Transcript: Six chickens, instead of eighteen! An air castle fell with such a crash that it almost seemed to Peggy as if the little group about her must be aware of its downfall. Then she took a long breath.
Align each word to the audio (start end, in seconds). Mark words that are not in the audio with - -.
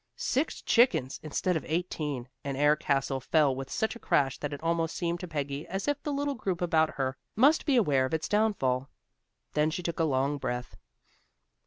Six 0.15 0.63
chickens, 0.63 1.19
instead 1.21 1.55
of 1.55 1.63
eighteen! 1.67 2.27
An 2.43 2.55
air 2.55 2.75
castle 2.75 3.19
fell 3.19 3.53
with 3.55 3.69
such 3.69 3.95
a 3.95 3.99
crash 3.99 4.39
that 4.39 4.51
it 4.51 4.59
almost 4.63 4.95
seemed 4.97 5.19
to 5.19 5.27
Peggy 5.27 5.67
as 5.67 5.87
if 5.87 6.01
the 6.01 6.11
little 6.11 6.33
group 6.33 6.59
about 6.59 6.95
her 6.95 7.17
must 7.35 7.67
be 7.67 7.75
aware 7.75 8.05
of 8.07 8.13
its 8.15 8.27
downfall. 8.27 8.89
Then 9.53 9.69
she 9.69 9.83
took 9.83 9.99
a 9.99 10.03
long 10.03 10.39
breath. 10.39 10.75